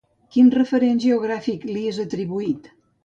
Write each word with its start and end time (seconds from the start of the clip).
Quin 0.35 0.47
referent 0.53 1.01
geogràfic 1.03 1.67
li 1.73 1.85
és 1.93 2.01
atribuït? 2.05 2.73